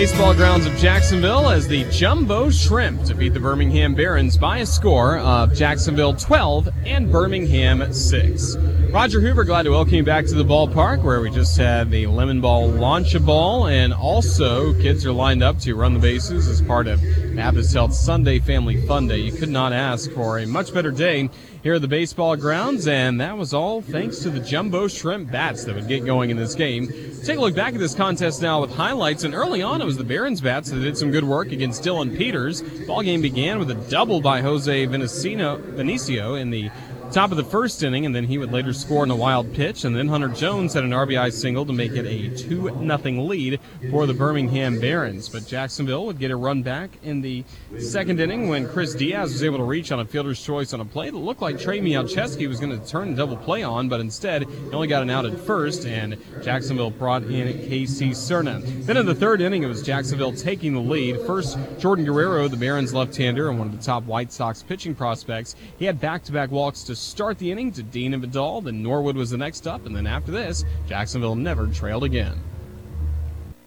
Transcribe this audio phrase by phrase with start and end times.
[0.00, 5.18] baseball grounds of Jacksonville as the Jumbo Shrimp defeat the Birmingham Barons by a score
[5.18, 8.56] of Jacksonville 12 and Birmingham 6.
[8.92, 12.06] Roger Hoover, glad to welcome you back to the ballpark where we just had the
[12.06, 16.48] lemon ball launch a ball, and also kids are lined up to run the bases
[16.48, 16.98] as part of
[17.36, 19.18] Baptist Health Sunday Family Fun Day.
[19.18, 21.28] You could not ask for a much better day
[21.62, 25.64] here at the baseball grounds, and that was all thanks to the Jumbo Shrimp bats
[25.64, 26.88] that would get going in this game.
[27.22, 29.98] Take a look back at this contest now with highlights, and early on it was
[29.98, 32.62] the Barons bats that did some good work against Dylan Peters.
[32.86, 36.70] Ball game began with a double by Jose Vinicio in the
[37.10, 39.84] top of the first inning, and then he would later score in a wild pitch.
[39.84, 43.60] And then Hunter Jones had an RBI single to make it a 2 0 lead
[43.90, 45.28] for the Birmingham Barons.
[45.28, 47.44] But Jacksonville would get a run back in the
[47.78, 50.84] second inning when Chris Diaz was able to reach on a fielder's choice on a
[50.84, 54.00] play that looked like Trey Michalczewski was going to turn the double play on, but
[54.00, 58.60] instead he only got an out at first, and Jacksonville brought in Casey Cerna.
[58.86, 61.20] Then in the third inning, it was Jacksonville taking the lead.
[61.26, 65.56] First, Jordan Guerrero, the Barons left-hander and one of the top White Sox pitching prospects,
[65.78, 68.60] he had back-to-back walks to start the inning to Dean and Vidal.
[68.60, 72.38] Then Norwood was the next up, and then after this, Jacksonville never trailed again.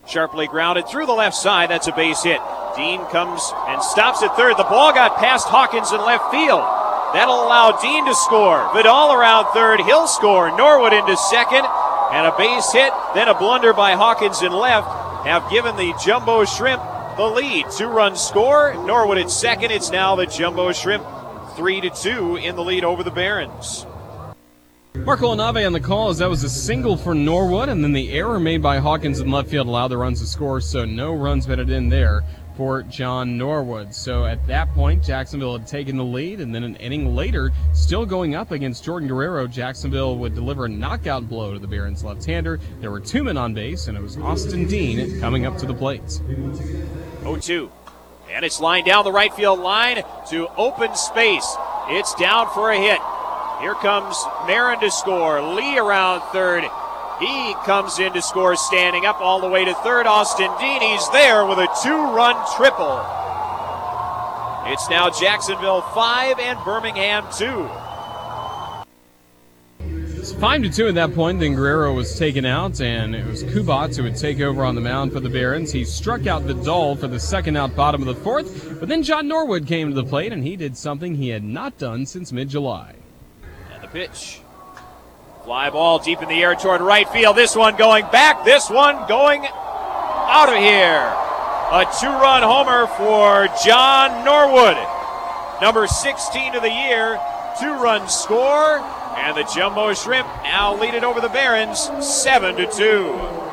[0.07, 1.69] Sharply grounded through the left side.
[1.69, 2.39] That's a base hit.
[2.75, 4.57] Dean comes and stops at third.
[4.57, 6.61] The ball got past Hawkins in left field.
[7.13, 8.69] That'll allow Dean to score.
[8.73, 9.79] Vidal around third.
[9.81, 10.55] He'll score.
[10.57, 11.65] Norwood into second.
[12.11, 12.91] And a base hit.
[13.13, 14.87] Then a blunder by Hawkins in left
[15.25, 16.81] have given the Jumbo Shrimp
[17.15, 17.67] the lead.
[17.71, 18.73] Two run score.
[18.85, 19.71] Norwood at second.
[19.71, 21.05] It's now the Jumbo Shrimp
[21.55, 23.85] 3 to 2 in the lead over the Barons.
[24.95, 28.11] Marco Nave on the call as that was a single for Norwood, and then the
[28.11, 31.47] error made by Hawkins in left field allowed the runs to score, so no runs
[31.47, 32.23] batted in there
[32.55, 33.93] for John Norwood.
[33.93, 38.05] So at that point, Jacksonville had taken the lead, and then an inning later, still
[38.05, 42.59] going up against Jordan Guerrero, Jacksonville would deliver a knockout blow to the Barons left-hander.
[42.79, 45.73] There were two men on base, and it was Austin Dean coming up to the
[45.73, 46.03] plate.
[46.03, 47.69] 0-2.
[48.33, 51.55] And it's lined down the right field line to open space.
[51.89, 52.99] It's down for a hit.
[53.61, 54.17] Here comes
[54.47, 55.39] Marin to score.
[55.53, 56.63] Lee around third.
[57.19, 60.07] He comes in to score standing up all the way to third.
[60.07, 62.99] Austin Dean, he's there with a two run triple.
[64.65, 67.69] It's now Jacksonville 5 and Birmingham 2.
[70.23, 71.41] It's 5 to 2 at that point.
[71.41, 74.79] Then Guerrero was taken out, and it was Kubat who would take over on the
[74.79, 75.69] mound for the Barons.
[75.69, 79.27] He struck out Vidal for the second out, bottom of the fourth, but then John
[79.27, 82.47] Norwood came to the plate, and he did something he had not done since mid
[82.47, 82.95] July
[83.73, 84.39] And the pitch.
[85.43, 87.35] Fly ball deep in the air toward right field.
[87.35, 88.45] This one going back.
[88.45, 91.03] This one going out of here.
[91.73, 94.77] A two run homer for John Norwood.
[95.61, 97.19] Number 16 of the year.
[97.59, 98.79] Two run score.
[99.17, 103.43] And the Jumbo Shrimp now lead it over the Barons 7 to 2.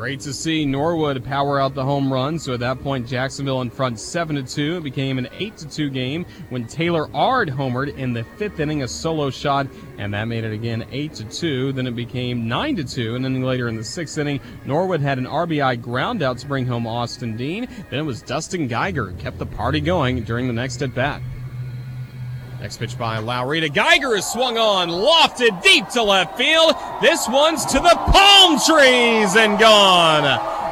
[0.00, 2.38] Great to see Norwood power out the home run.
[2.38, 4.78] So at that point, Jacksonville in front seven to two.
[4.78, 8.82] It became an eight to two game when Taylor Ard homered in the fifth inning,
[8.82, 9.66] a solo shot,
[9.98, 11.72] and that made it again eight to two.
[11.72, 15.18] Then it became nine to two, and then later in the sixth inning, Norwood had
[15.18, 17.68] an RBI ground out to bring home Austin Dean.
[17.90, 21.20] Then it was Dustin Geiger who kept the party going during the next at bat.
[22.60, 26.74] Next pitch by Lowry to Geiger is swung on, lofted deep to left field.
[27.00, 30.26] This one's to the palm trees and gone.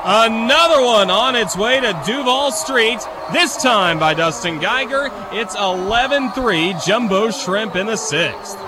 [0.04, 2.98] Another one on its way to Duval Street,
[3.32, 5.08] this time by Dustin Geiger.
[5.32, 8.58] It's 11 3, Jumbo Shrimp in the sixth.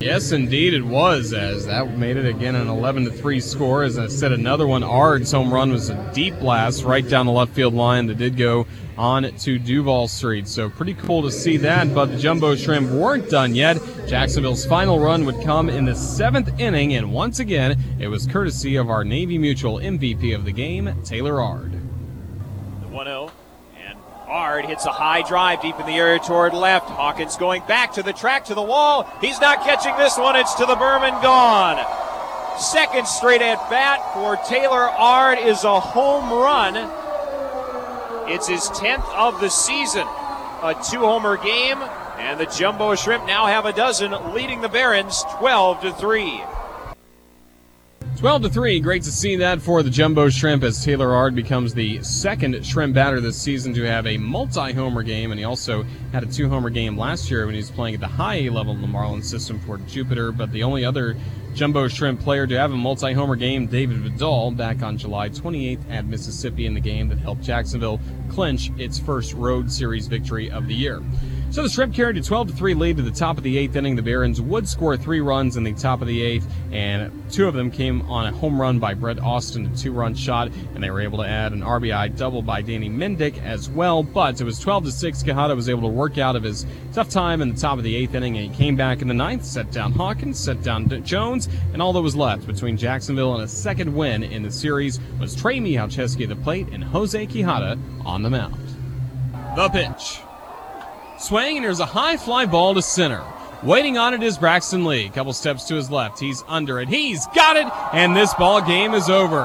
[0.00, 1.32] Yes, indeed, it was.
[1.32, 3.82] As that made it again an 11 to three score.
[3.82, 4.84] As I said, another one.
[4.84, 8.36] Ard's home run was a deep blast right down the left field line that did
[8.36, 8.64] go
[8.96, 10.46] on to Duval Street.
[10.46, 11.92] So pretty cool to see that.
[11.92, 13.78] But the Jumbo Shrimp weren't done yet.
[14.06, 18.76] Jacksonville's final run would come in the seventh inning, and once again, it was courtesy
[18.76, 21.72] of our Navy Mutual MVP of the game, Taylor Ard.
[22.82, 23.32] The 1 0.
[24.28, 26.88] Ard hits a high drive deep in the air toward left.
[26.90, 29.08] Hawkins going back to the track to the wall.
[29.20, 30.36] He's not catching this one.
[30.36, 31.78] It's to the Berman gone.
[32.58, 36.76] Second straight at bat for Taylor Ard is a home run.
[38.28, 40.06] It's his 10th of the season.
[40.62, 41.78] A two homer game,
[42.18, 46.42] and the Jumbo Shrimp now have a dozen, leading the Barons 12 to 3.
[48.18, 48.80] 12 to 3.
[48.80, 52.92] Great to see that for the Jumbo Shrimp as Taylor Ard becomes the second Shrimp
[52.92, 55.30] batter this season to have a multi homer game.
[55.30, 58.00] And he also had a two homer game last year when he was playing at
[58.00, 60.32] the high A level in the Marlins system for Jupiter.
[60.32, 61.16] But the only other
[61.54, 65.88] Jumbo Shrimp player to have a multi homer game, David Vidal, back on July 28th
[65.88, 68.00] at Mississippi in the game that helped Jacksonville
[68.30, 71.00] clinch its first road series victory of the year.
[71.50, 73.96] So the Shrimp carried a 12 3 lead to the top of the eighth inning.
[73.96, 77.54] The Barons would score three runs in the top of the eighth, and two of
[77.54, 80.90] them came on a home run by Brett Austin, a two run shot, and they
[80.90, 84.02] were able to add an RBI double by Danny Mendick as well.
[84.02, 85.22] But it was 12 6.
[85.22, 87.96] Quijada was able to work out of his tough time in the top of the
[87.96, 91.48] eighth inning, and he came back in the ninth, set down Hawkins, set down Jones,
[91.72, 95.34] and all that was left between Jacksonville and a second win in the series was
[95.34, 98.62] Trey Michalczewski at the plate and Jose Quijada on the mound.
[99.56, 100.20] The pitch.
[101.18, 103.24] Swing, and there's a high fly ball to center.
[103.64, 105.08] Waiting on it is Braxton Lee.
[105.08, 106.20] Couple steps to his left.
[106.20, 106.88] He's under it.
[106.88, 109.40] He's got it, and this ball game is over.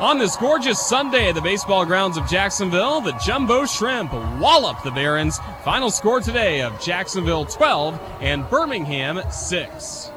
[0.00, 4.90] On this gorgeous Sunday at the baseball grounds of Jacksonville, the Jumbo Shrimp wallop the
[4.90, 5.38] Barons.
[5.62, 10.10] Final score today of Jacksonville 12 and Birmingham 6.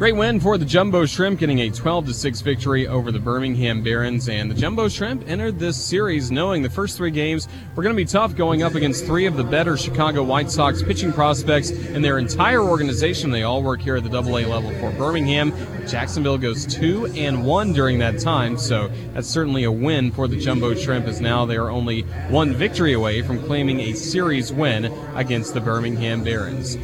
[0.00, 4.30] Great win for the Jumbo Shrimp, getting a 12 6 victory over the Birmingham Barons.
[4.30, 8.02] And the Jumbo Shrimp entered this series knowing the first three games were going to
[8.02, 12.00] be tough, going up against three of the better Chicago White Sox pitching prospects in
[12.00, 13.30] their entire organization.
[13.30, 15.52] They all work here at the AA level for Birmingham.
[15.86, 20.40] Jacksonville goes two and one during that time, so that's certainly a win for the
[20.40, 21.08] Jumbo Shrimp.
[21.08, 25.60] As now they are only one victory away from claiming a series win against the
[25.60, 26.78] Birmingham Barons.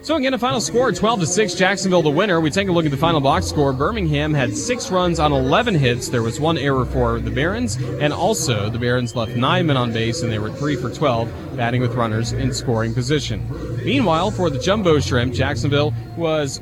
[0.00, 2.40] So again, a final score 12 to 6, Jacksonville the winner.
[2.40, 3.72] We take a look at the final box score.
[3.72, 6.08] Birmingham had six runs on 11 hits.
[6.08, 9.92] There was one error for the Barons, and also the Barons left nine men on
[9.92, 13.44] base, and they were three for 12, batting with runners in scoring position.
[13.84, 16.60] Meanwhile, for the Jumbo Shrimp, Jacksonville was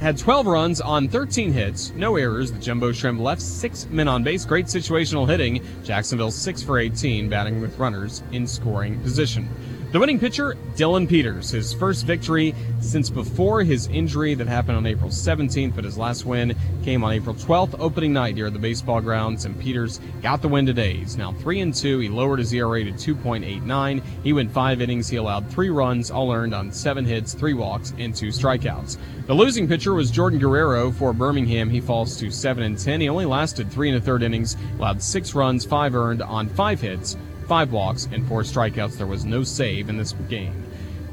[0.00, 2.52] had 12 runs on 13 hits, no errors.
[2.52, 4.44] The Jumbo Shrimp left six men on base.
[4.44, 5.64] Great situational hitting.
[5.84, 9.48] Jacksonville 6 for 18, batting with runners in scoring position.
[9.90, 14.84] The winning pitcher, Dylan Peters, his first victory since before his injury that happened on
[14.84, 16.54] April 17th, but his last win
[16.84, 20.48] came on April 12th, opening night here at the baseball grounds, and Peters got the
[20.48, 20.98] win today.
[20.98, 22.00] He's now 3 and 2.
[22.00, 24.02] He lowered his ERA to 2.89.
[24.22, 25.08] He went five innings.
[25.08, 28.98] He allowed three runs, all earned on seven hits, three walks, and two strikeouts.
[29.26, 31.70] The losing pitcher was Jordan Guerrero for Birmingham.
[31.70, 33.00] He falls to 7 and 10.
[33.00, 36.78] He only lasted three and a third innings, allowed six runs, five earned on five
[36.78, 37.16] hits
[37.48, 38.96] five walks, and four strikeouts.
[38.96, 40.64] There was no save in this game.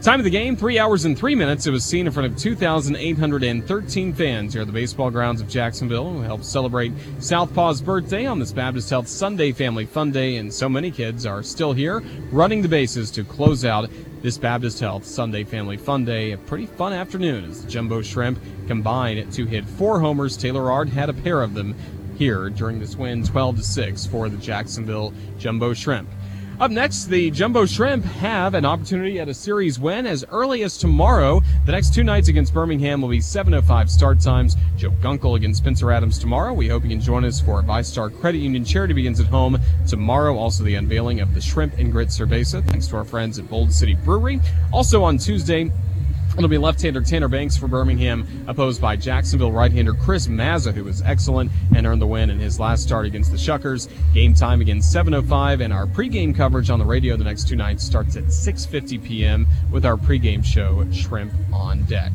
[0.02, 1.66] Time of the game, three hours and three minutes.
[1.66, 6.12] It was seen in front of 2,813 fans here at the baseball grounds of Jacksonville
[6.12, 10.36] who helped celebrate Southpaw's birthday on this Baptist Health Sunday Family Fun Day.
[10.36, 13.90] And so many kids are still here running the bases to close out
[14.22, 16.34] this Baptist Health Sunday Family Fun Day.
[16.34, 18.38] A pretty fun afternoon as the Jumbo Shrimp
[18.68, 20.38] combined to hit four homers.
[20.38, 21.74] Taylor Ard had a pair of them
[22.16, 26.10] here during this win 12 to 6 for the Jacksonville Jumbo Shrimp.
[26.58, 30.78] Up next, the Jumbo Shrimp have an opportunity at a series win as early as
[30.78, 31.42] tomorrow.
[31.66, 34.56] The next two nights against Birmingham will be 7.05 start times.
[34.78, 36.54] Joe Gunkel against Spencer Adams tomorrow.
[36.54, 40.38] We hope you can join us for VyStar Credit Union Charity begins at home tomorrow.
[40.38, 43.74] Also, the unveiling of the Shrimp and Grit Cerveza, thanks to our friends at Bold
[43.74, 44.40] City Brewery.
[44.72, 45.70] Also on Tuesday,
[46.38, 51.02] It'll be left-hander Tanner Banks for Birmingham, opposed by Jacksonville right-hander Chris Mazza, who was
[51.02, 53.88] excellent and earned the win in his last start against the Shuckers.
[54.14, 57.86] Game time again 7:05, and our pregame coverage on the radio the next two nights
[57.86, 59.48] starts at 6:50 p.m.
[59.72, 62.12] with our pregame show Shrimp on Deck.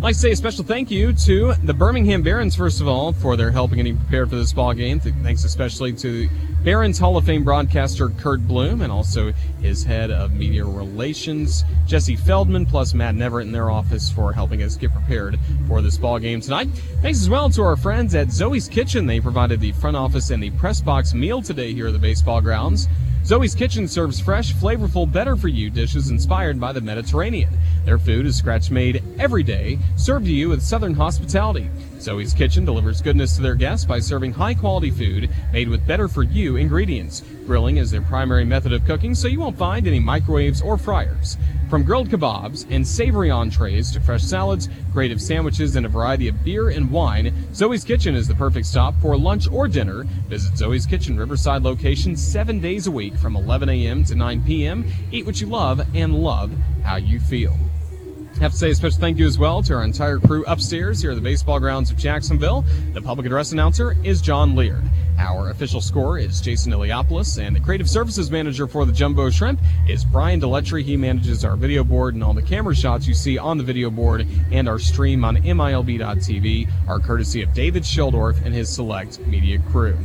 [0.00, 3.12] I'd like to say a special thank you to the Birmingham Barons, first of all,
[3.12, 4.98] for their help in getting prepared for this ball game.
[4.98, 6.26] Thanks especially to
[6.64, 9.30] Barons Hall of Fame broadcaster Curt Bloom and also
[9.60, 14.62] his head of media relations, Jesse Feldman, plus Matt Neverett in their office for helping
[14.62, 15.38] us get prepared
[15.68, 16.68] for this ball game tonight.
[17.02, 19.04] Thanks as well to our friends at Zoe's Kitchen.
[19.04, 22.40] They provided the front office and the press box meal today here at the baseball
[22.40, 22.88] grounds.
[23.22, 27.50] Zoe's Kitchen serves fresh, flavorful, better for you dishes inspired by the Mediterranean.
[27.84, 31.68] Their food is scratch made every day, served to you with Southern hospitality.
[31.98, 36.08] Zoe's Kitchen delivers goodness to their guests by serving high quality food made with better
[36.08, 37.22] for you ingredients.
[37.46, 41.36] Grilling is their primary method of cooking, so you won't find any microwaves or fryers.
[41.68, 46.42] From grilled kebabs and savory entrees to fresh salads, creative sandwiches, and a variety of
[46.42, 50.04] beer and wine, Zoe's Kitchen is the perfect stop for lunch or dinner.
[50.28, 54.04] Visit Zoe's Kitchen Riverside location seven days a week from 11 a.m.
[54.04, 54.84] to 9 p.m.
[55.12, 56.50] Eat what you love and love
[56.82, 57.56] how you feel.
[58.40, 61.10] Have to say a special thank you as well to our entire crew upstairs here
[61.10, 62.64] at the baseball grounds of Jacksonville.
[62.94, 64.82] The public address announcer is John Leard.
[65.18, 69.60] Our official score is Jason Iliopoulos, and the creative services manager for the Jumbo Shrimp
[69.86, 70.82] is Brian Deletry.
[70.82, 73.90] He manages our video board and all the camera shots you see on the video
[73.90, 79.58] board and our stream on MILB.TV are courtesy of David Schildorf and his select media
[79.70, 79.98] crew.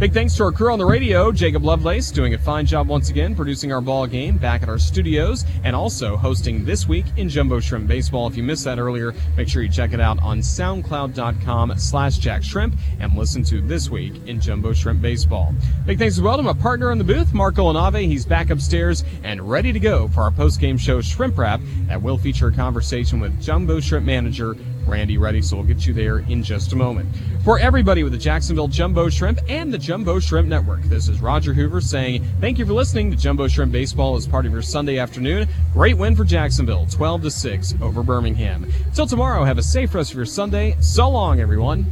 [0.00, 3.10] Big thanks to our crew on the radio, Jacob Lovelace, doing a fine job once
[3.10, 7.28] again, producing our ball game back at our studios, and also hosting This Week in
[7.28, 8.26] Jumbo Shrimp Baseball.
[8.26, 12.78] If you missed that earlier, make sure you check it out on soundcloud.com slash jaxshrimp
[12.98, 15.54] and listen to This Week in Jumbo Shrimp Baseball.
[15.84, 18.06] Big thanks as well to my partner in the booth, Marco Lanave.
[18.06, 22.16] He's back upstairs and ready to go for our post-game show Shrimp Wrap that will
[22.16, 24.56] feature a conversation with Jumbo Shrimp manager
[24.90, 27.08] Randy Ready, so we'll get you there in just a moment.
[27.44, 31.54] For everybody with the Jacksonville Jumbo Shrimp and the Jumbo Shrimp Network, this is Roger
[31.54, 34.98] Hoover saying thank you for listening to Jumbo Shrimp Baseball as part of your Sunday
[34.98, 35.48] afternoon.
[35.72, 38.70] Great win for Jacksonville, 12 to 6 over Birmingham.
[38.92, 40.76] Till tomorrow, have a safe rest of your Sunday.
[40.80, 41.86] So long, everyone.